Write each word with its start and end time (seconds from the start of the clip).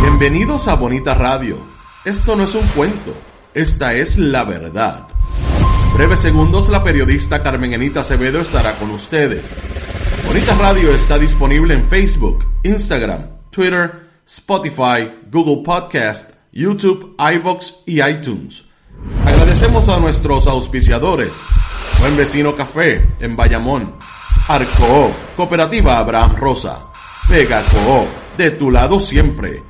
Bienvenidos 0.00 0.66
a 0.66 0.76
Bonita 0.76 1.12
Radio. 1.12 1.58
Esto 2.06 2.34
no 2.34 2.44
es 2.44 2.54
un 2.54 2.66
cuento, 2.68 3.14
esta 3.52 3.92
es 3.92 4.16
la 4.16 4.44
verdad. 4.44 5.08
Breves 5.94 6.20
segundos 6.20 6.70
la 6.70 6.82
periodista 6.82 7.42
Carmen 7.42 7.74
Enita 7.74 8.00
Acevedo 8.00 8.40
estará 8.40 8.78
con 8.78 8.90
ustedes. 8.92 9.54
Bonita 10.24 10.54
Radio 10.54 10.94
está 10.94 11.18
disponible 11.18 11.74
en 11.74 11.84
Facebook, 11.84 12.46
Instagram, 12.62 13.28
Twitter, 13.50 14.08
Spotify, 14.24 15.10
Google 15.30 15.62
Podcast, 15.62 16.30
YouTube, 16.50 17.14
iVoox 17.18 17.82
y 17.84 18.00
iTunes. 18.02 18.64
Agradecemos 19.26 19.86
a 19.90 19.98
nuestros 19.98 20.46
auspiciadores. 20.46 21.42
Buen 22.00 22.16
Vecino 22.16 22.56
Café 22.56 23.06
en 23.20 23.36
Bayamón. 23.36 23.96
Arco, 24.48 25.12
Cooperativa 25.36 25.98
Abraham 25.98 26.36
Rosa. 26.36 26.86
Vega 27.28 27.62
Coop, 27.64 28.08
de 28.38 28.50
tu 28.52 28.70
lado 28.70 28.98
siempre. 28.98 29.69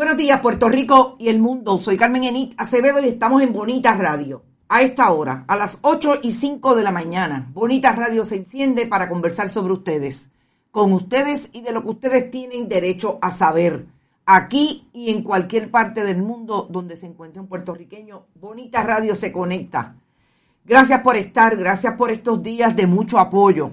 Buenos 0.00 0.16
días, 0.16 0.40
Puerto 0.40 0.70
Rico 0.70 1.16
y 1.18 1.28
el 1.28 1.40
mundo. 1.40 1.78
Soy 1.78 1.98
Carmen 1.98 2.24
Enit 2.24 2.54
Acevedo 2.56 3.00
y 3.00 3.08
estamos 3.08 3.42
en 3.42 3.52
Bonita 3.52 3.94
Radio. 3.94 4.42
A 4.70 4.80
esta 4.80 5.10
hora, 5.12 5.44
a 5.46 5.56
las 5.56 5.80
8 5.82 6.20
y 6.22 6.30
5 6.30 6.74
de 6.74 6.82
la 6.82 6.90
mañana, 6.90 7.50
Bonita 7.52 7.92
Radio 7.92 8.24
se 8.24 8.36
enciende 8.36 8.86
para 8.86 9.10
conversar 9.10 9.50
sobre 9.50 9.74
ustedes, 9.74 10.30
con 10.70 10.94
ustedes 10.94 11.50
y 11.52 11.60
de 11.60 11.72
lo 11.72 11.82
que 11.82 11.90
ustedes 11.90 12.30
tienen 12.30 12.66
derecho 12.66 13.18
a 13.20 13.30
saber. 13.30 13.84
Aquí 14.24 14.88
y 14.94 15.10
en 15.10 15.22
cualquier 15.22 15.70
parte 15.70 16.02
del 16.02 16.22
mundo 16.22 16.66
donde 16.70 16.96
se 16.96 17.04
encuentre 17.04 17.42
un 17.42 17.48
puertorriqueño, 17.48 18.22
Bonita 18.36 18.82
Radio 18.82 19.14
se 19.14 19.30
conecta. 19.30 19.96
Gracias 20.64 21.02
por 21.02 21.16
estar, 21.16 21.58
gracias 21.58 21.96
por 21.96 22.10
estos 22.10 22.42
días 22.42 22.74
de 22.74 22.86
mucho 22.86 23.18
apoyo. 23.18 23.72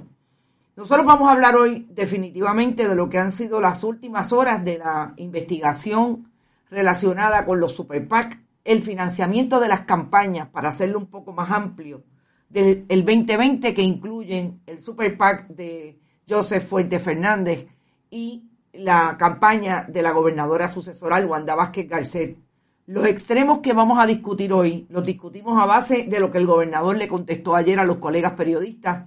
Nosotros 0.77 1.07
vamos 1.07 1.27
a 1.27 1.31
hablar 1.31 1.55
hoy 1.55 1.87
definitivamente 1.89 2.87
de 2.87 2.95
lo 2.95 3.09
que 3.09 3.17
han 3.17 3.31
sido 3.31 3.59
las 3.59 3.83
últimas 3.83 4.31
horas 4.31 4.63
de 4.63 4.77
la 4.77 5.11
investigación 5.17 6.31
relacionada 6.69 7.47
con 7.47 7.59
los 7.59 7.73
Super 7.73 8.07
PAC, 8.07 8.39
el 8.63 8.81
financiamiento 8.81 9.59
de 9.59 9.69
las 9.69 9.85
campañas, 9.85 10.49
para 10.49 10.69
hacerlo 10.69 10.99
un 10.99 11.07
poco 11.07 11.33
más 11.33 11.49
amplio, 11.49 12.03
del 12.47 12.85
el 12.89 13.03
2020 13.03 13.73
que 13.73 13.81
incluyen 13.81 14.61
el 14.67 14.79
Super 14.79 15.17
PAC 15.17 15.47
de 15.47 15.97
Joseph 16.29 16.69
Fuente 16.69 16.99
Fernández 16.99 17.65
y 18.11 18.43
la 18.71 19.17
campaña 19.17 19.83
de 19.89 20.03
la 20.03 20.11
gobernadora 20.11 20.67
sucesoral 20.67 21.25
Wanda 21.25 21.55
Vázquez 21.55 21.89
Garcet. 21.89 22.37
Los 22.85 23.07
extremos 23.07 23.59
que 23.59 23.73
vamos 23.73 23.97
a 23.97 24.05
discutir 24.05 24.53
hoy 24.53 24.85
los 24.91 25.03
discutimos 25.03 25.59
a 25.59 25.65
base 25.65 26.03
de 26.03 26.19
lo 26.19 26.29
que 26.29 26.37
el 26.37 26.45
gobernador 26.45 26.97
le 26.97 27.07
contestó 27.07 27.55
ayer 27.55 27.79
a 27.79 27.83
los 27.83 27.97
colegas 27.97 28.33
periodistas 28.33 29.05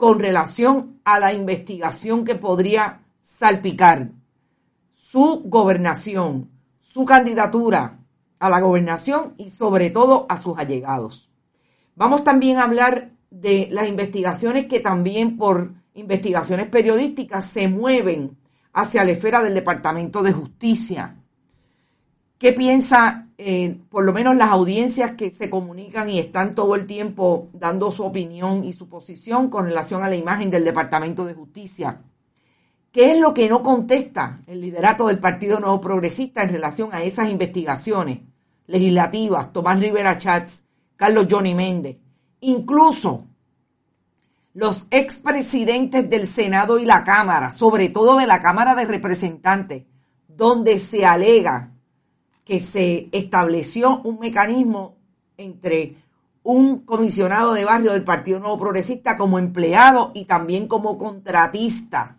con 0.00 0.18
relación 0.18 0.98
a 1.04 1.20
la 1.20 1.34
investigación 1.34 2.24
que 2.24 2.34
podría 2.34 3.02
salpicar 3.20 4.12
su 4.94 5.42
gobernación, 5.44 6.48
su 6.80 7.04
candidatura 7.04 7.98
a 8.38 8.48
la 8.48 8.60
gobernación 8.60 9.34
y 9.36 9.50
sobre 9.50 9.90
todo 9.90 10.24
a 10.30 10.38
sus 10.38 10.56
allegados. 10.56 11.28
Vamos 11.96 12.24
también 12.24 12.56
a 12.56 12.62
hablar 12.62 13.12
de 13.28 13.68
las 13.72 13.88
investigaciones 13.88 14.68
que 14.68 14.80
también 14.80 15.36
por 15.36 15.74
investigaciones 15.92 16.68
periodísticas 16.68 17.44
se 17.44 17.68
mueven 17.68 18.38
hacia 18.72 19.04
la 19.04 19.10
esfera 19.10 19.42
del 19.42 19.52
Departamento 19.52 20.22
de 20.22 20.32
Justicia. 20.32 21.14
¿Qué 22.38 22.54
piensa, 22.54 23.28
eh, 23.42 23.80
por 23.88 24.04
lo 24.04 24.12
menos 24.12 24.36
las 24.36 24.50
audiencias 24.50 25.12
que 25.12 25.30
se 25.30 25.48
comunican 25.48 26.10
y 26.10 26.18
están 26.18 26.54
todo 26.54 26.74
el 26.74 26.86
tiempo 26.86 27.48
dando 27.54 27.90
su 27.90 28.02
opinión 28.04 28.64
y 28.64 28.74
su 28.74 28.86
posición 28.86 29.48
con 29.48 29.64
relación 29.64 30.02
a 30.02 30.10
la 30.10 30.16
imagen 30.16 30.50
del 30.50 30.62
Departamento 30.62 31.24
de 31.24 31.32
Justicia? 31.32 32.02
¿Qué 32.92 33.12
es 33.12 33.18
lo 33.18 33.32
que 33.32 33.48
no 33.48 33.62
contesta 33.62 34.42
el 34.46 34.60
liderato 34.60 35.06
del 35.06 35.20
Partido 35.20 35.58
Nuevo 35.58 35.80
Progresista 35.80 36.42
en 36.42 36.50
relación 36.50 36.90
a 36.92 37.02
esas 37.02 37.30
investigaciones 37.30 38.18
legislativas? 38.66 39.54
Tomás 39.54 39.78
Rivera 39.78 40.18
Chats, 40.18 40.64
Carlos 40.96 41.26
Johnny 41.30 41.54
Méndez, 41.54 41.96
incluso 42.40 43.24
los 44.52 44.86
expresidentes 44.90 46.10
del 46.10 46.28
Senado 46.28 46.78
y 46.78 46.84
la 46.84 47.04
Cámara, 47.04 47.54
sobre 47.54 47.88
todo 47.88 48.18
de 48.18 48.26
la 48.26 48.42
Cámara 48.42 48.74
de 48.74 48.84
Representantes, 48.84 49.84
donde 50.28 50.78
se 50.78 51.06
alega 51.06 51.72
que 52.50 52.58
se 52.58 53.08
estableció 53.12 54.00
un 54.02 54.18
mecanismo 54.18 54.96
entre 55.36 55.94
un 56.42 56.80
comisionado 56.80 57.54
de 57.54 57.64
barrio 57.64 57.92
del 57.92 58.02
Partido 58.02 58.40
Nuevo 58.40 58.58
Progresista 58.58 59.16
como 59.16 59.38
empleado 59.38 60.10
y 60.16 60.24
también 60.24 60.66
como 60.66 60.98
contratista, 60.98 62.16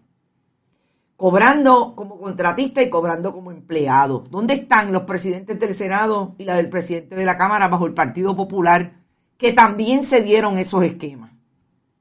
cobrando 1.17 1.97
como 1.97 2.17
contratista 2.17 2.81
y 2.81 2.89
cobrando 2.89 3.33
como 3.33 3.51
empleado. 3.51 4.25
¿Dónde 4.31 4.53
están 4.53 4.93
los 4.93 5.03
presidentes 5.03 5.59
del 5.59 5.75
Senado 5.75 6.33
y 6.37 6.45
la 6.45 6.55
del 6.55 6.69
presidente 6.69 7.17
de 7.17 7.25
la 7.25 7.35
Cámara 7.35 7.67
bajo 7.67 7.85
el 7.85 7.93
Partido 7.93 8.33
Popular 8.33 9.01
que 9.35 9.51
también 9.51 10.01
se 10.01 10.21
dieron 10.21 10.57
esos 10.57 10.81
esquemas? 10.85 11.33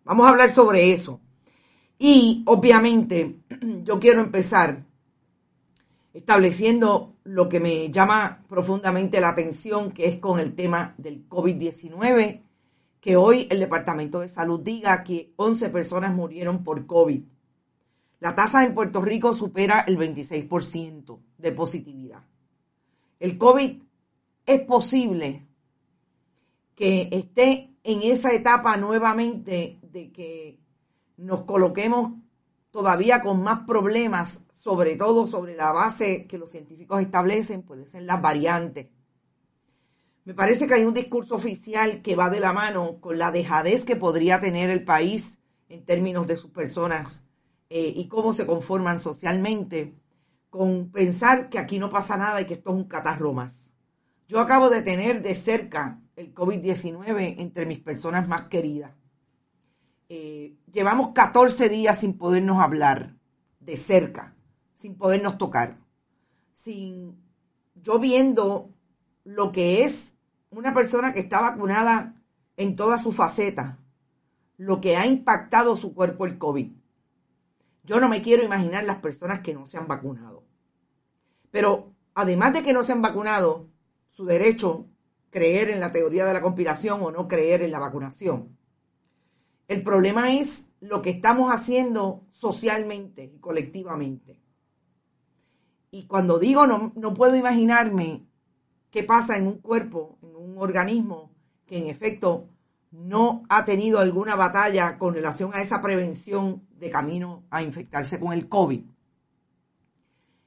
Vamos 0.04 0.24
a 0.24 0.30
hablar 0.30 0.52
sobre 0.52 0.92
eso. 0.92 1.18
Y 1.98 2.44
obviamente 2.46 3.40
yo 3.82 3.98
quiero 3.98 4.20
empezar 4.20 4.84
estableciendo 6.12 7.16
lo 7.24 7.48
que 7.48 7.60
me 7.60 7.90
llama 7.90 8.44
profundamente 8.48 9.20
la 9.20 9.30
atención, 9.30 9.92
que 9.92 10.06
es 10.06 10.16
con 10.16 10.40
el 10.40 10.54
tema 10.54 10.94
del 10.98 11.28
COVID-19, 11.28 12.42
que 13.00 13.16
hoy 13.16 13.46
el 13.50 13.60
Departamento 13.60 14.20
de 14.20 14.28
Salud 14.28 14.60
diga 14.60 15.02
que 15.04 15.32
11 15.36 15.70
personas 15.70 16.14
murieron 16.14 16.62
por 16.64 16.86
COVID. 16.86 17.22
La 18.20 18.34
tasa 18.34 18.64
en 18.64 18.74
Puerto 18.74 19.00
Rico 19.00 19.32
supera 19.32 19.84
el 19.86 19.96
26% 19.96 21.18
de 21.38 21.52
positividad. 21.52 22.22
El 23.18 23.38
COVID 23.38 23.82
es 24.46 24.60
posible 24.62 25.46
que 26.74 27.08
esté 27.12 27.74
en 27.82 28.02
esa 28.02 28.32
etapa 28.32 28.76
nuevamente 28.76 29.78
de 29.82 30.10
que 30.10 30.58
nos 31.16 31.44
coloquemos 31.44 32.12
todavía 32.70 33.22
con 33.22 33.42
más 33.42 33.60
problemas 33.60 34.44
sobre 34.60 34.94
todo 34.96 35.26
sobre 35.26 35.56
la 35.56 35.72
base 35.72 36.26
que 36.26 36.36
los 36.36 36.50
científicos 36.50 37.00
establecen, 37.00 37.62
pueden 37.62 37.86
ser 37.86 38.02
las 38.02 38.20
variantes. 38.20 38.88
Me 40.24 40.34
parece 40.34 40.66
que 40.66 40.74
hay 40.74 40.84
un 40.84 40.92
discurso 40.92 41.34
oficial 41.34 42.02
que 42.02 42.14
va 42.14 42.28
de 42.28 42.40
la 42.40 42.52
mano 42.52 43.00
con 43.00 43.18
la 43.18 43.30
dejadez 43.32 43.86
que 43.86 43.96
podría 43.96 44.38
tener 44.38 44.68
el 44.68 44.84
país 44.84 45.38
en 45.70 45.86
términos 45.86 46.26
de 46.26 46.36
sus 46.36 46.50
personas 46.50 47.22
eh, 47.70 47.90
y 47.96 48.06
cómo 48.06 48.34
se 48.34 48.44
conforman 48.44 48.98
socialmente, 48.98 49.94
con 50.50 50.90
pensar 50.90 51.48
que 51.48 51.58
aquí 51.58 51.78
no 51.78 51.88
pasa 51.88 52.18
nada 52.18 52.42
y 52.42 52.44
que 52.44 52.54
esto 52.54 52.68
es 52.68 52.76
un 52.76 52.84
catarro 52.84 53.32
más. 53.32 53.72
Yo 54.28 54.40
acabo 54.40 54.68
de 54.68 54.82
tener 54.82 55.22
de 55.22 55.36
cerca 55.36 56.02
el 56.16 56.34
COVID-19 56.34 57.36
entre 57.38 57.64
mis 57.64 57.78
personas 57.78 58.28
más 58.28 58.48
queridas. 58.48 58.92
Eh, 60.10 60.54
llevamos 60.70 61.12
14 61.14 61.70
días 61.70 62.00
sin 62.00 62.18
podernos 62.18 62.60
hablar 62.60 63.16
de 63.60 63.78
cerca 63.78 64.36
sin 64.80 64.96
podernos 64.96 65.36
tocar, 65.36 65.78
sin 66.54 67.22
yo 67.74 67.98
viendo 67.98 68.70
lo 69.24 69.52
que 69.52 69.84
es 69.84 70.14
una 70.48 70.72
persona 70.72 71.12
que 71.12 71.20
está 71.20 71.42
vacunada 71.42 72.14
en 72.56 72.76
toda 72.76 72.96
su 72.96 73.12
faceta, 73.12 73.78
lo 74.56 74.80
que 74.80 74.96
ha 74.96 75.06
impactado 75.06 75.76
su 75.76 75.92
cuerpo 75.94 76.24
el 76.24 76.38
COVID. 76.38 76.72
Yo 77.84 78.00
no 78.00 78.08
me 78.08 78.22
quiero 78.22 78.42
imaginar 78.42 78.84
las 78.84 79.00
personas 79.00 79.40
que 79.40 79.52
no 79.52 79.66
se 79.66 79.76
han 79.76 79.86
vacunado. 79.86 80.44
Pero 81.50 81.92
además 82.14 82.54
de 82.54 82.62
que 82.62 82.72
no 82.72 82.82
se 82.82 82.92
han 82.92 83.02
vacunado, 83.02 83.68
su 84.08 84.24
derecho 84.24 84.86
creer 85.28 85.68
en 85.68 85.80
la 85.80 85.92
teoría 85.92 86.24
de 86.24 86.32
la 86.32 86.40
conspiración 86.40 87.02
o 87.02 87.10
no 87.10 87.28
creer 87.28 87.62
en 87.62 87.70
la 87.70 87.78
vacunación. 87.80 88.56
El 89.68 89.82
problema 89.82 90.32
es 90.32 90.70
lo 90.80 91.02
que 91.02 91.10
estamos 91.10 91.52
haciendo 91.52 92.24
socialmente 92.32 93.24
y 93.24 93.38
colectivamente. 93.38 94.40
Y 95.90 96.04
cuando 96.06 96.38
digo 96.38 96.66
no, 96.66 96.92
no 96.96 97.14
puedo 97.14 97.36
imaginarme 97.36 98.26
qué 98.90 99.02
pasa 99.02 99.36
en 99.36 99.46
un 99.46 99.58
cuerpo, 99.58 100.18
en 100.22 100.36
un 100.36 100.58
organismo 100.58 101.32
que 101.66 101.78
en 101.78 101.86
efecto 101.86 102.48
no 102.90 103.44
ha 103.48 103.64
tenido 103.64 104.00
alguna 104.00 104.34
batalla 104.34 104.98
con 104.98 105.14
relación 105.14 105.52
a 105.54 105.62
esa 105.62 105.80
prevención 105.80 106.66
de 106.78 106.90
camino 106.90 107.44
a 107.50 107.62
infectarse 107.62 108.18
con 108.18 108.32
el 108.32 108.48
COVID. 108.48 108.82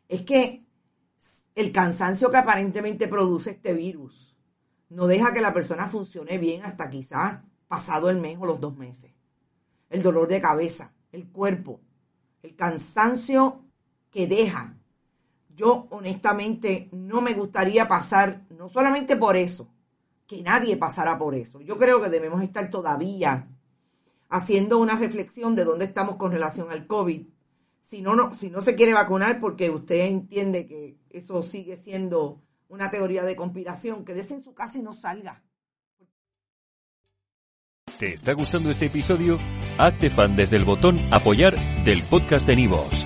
Es 0.10 0.22
que 0.24 0.66
el 1.56 1.72
cansancio 1.72 2.30
que 2.31 2.38
aparentemente 2.38 3.07
produce 3.07 3.51
este 3.51 3.74
virus 3.74 4.36
no 4.89 5.07
deja 5.07 5.34
que 5.34 5.42
la 5.42 5.54
persona 5.54 5.88
funcione 5.88 6.38
bien 6.38 6.63
hasta 6.63 6.89
quizás 6.89 7.39
pasado 7.68 8.10
el 8.10 8.19
mes 8.19 8.38
o 8.39 8.46
los 8.46 8.60
dos 8.60 8.75
meses. 8.78 9.12
El 9.89 10.04
dolor 10.04 10.28
de 10.28 10.42
cabeza, 10.42 10.94
el 11.12 11.30
cuerpo, 11.30 11.80
el 12.42 12.56
cansancio 12.56 13.63
que 14.12 14.28
deja. 14.28 14.78
Yo 15.55 15.88
honestamente 15.91 16.89
no 16.91 17.21
me 17.21 17.33
gustaría 17.33 17.88
pasar, 17.88 18.41
no 18.50 18.69
solamente 18.69 19.15
por 19.15 19.35
eso, 19.35 19.67
que 20.27 20.41
nadie 20.41 20.77
pasara 20.77 21.17
por 21.17 21.35
eso. 21.35 21.61
Yo 21.61 21.77
creo 21.77 22.01
que 22.01 22.09
debemos 22.09 22.41
estar 22.41 22.69
todavía 22.69 23.47
haciendo 24.29 24.79
una 24.79 24.95
reflexión 24.95 25.55
de 25.55 25.63
dónde 25.63 25.85
estamos 25.85 26.15
con 26.15 26.31
relación 26.31 26.71
al 26.71 26.88
COVID. 26.88 27.21
Si 27.81 28.01
no, 28.01 28.15
no, 28.15 28.33
si 28.33 28.50
no 28.50 28.61
se 28.61 28.75
quiere 28.75 28.94
vacunar 28.94 29.39
porque 29.39 29.69
usted 29.69 30.07
entiende 30.07 30.65
que 30.65 30.97
eso 31.11 31.44
sigue 31.44 31.75
siendo 31.75 32.41
una 32.67 32.89
teoría 32.89 33.23
de 33.23 33.35
conspiración, 33.35 34.05
quédese 34.05 34.35
en 34.35 34.44
su 34.44 34.53
casa 34.55 34.79
y 34.79 34.81
no 34.81 34.94
salga. 34.94 35.44
¿Te 38.00 38.13
está 38.13 38.33
gustando 38.33 38.71
este 38.71 38.88
episodio? 38.88 39.38
Hazte 39.77 40.09
fan 40.09 40.35
desde 40.35 40.55
el 40.55 40.65
botón 40.65 41.00
apoyar 41.13 41.55
del 41.83 42.01
podcast 42.03 42.47
de 42.47 42.55
Nivos. 42.55 43.05